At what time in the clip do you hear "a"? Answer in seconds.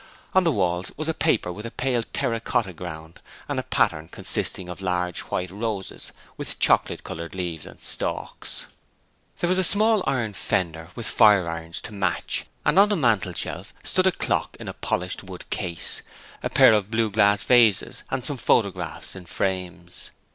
1.07-1.13, 1.63-1.69, 3.59-3.69, 9.59-9.63, 14.07-14.11, 14.67-14.73, 16.41-16.49